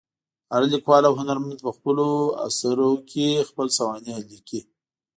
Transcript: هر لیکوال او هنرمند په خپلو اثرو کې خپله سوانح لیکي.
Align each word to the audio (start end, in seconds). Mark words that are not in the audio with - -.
هر 0.53 0.63
لیکوال 0.73 1.03
او 1.07 1.13
هنرمند 1.21 1.59
په 1.65 1.71
خپلو 1.77 2.07
اثرو 2.47 2.91
کې 3.09 3.45
خپله 3.49 3.71
سوانح 3.77 4.15
لیکي. 4.29 4.59